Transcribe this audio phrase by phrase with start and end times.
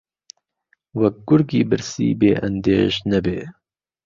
[0.99, 3.39] وهک گورگی برسی بێ ئهندێش نهبێ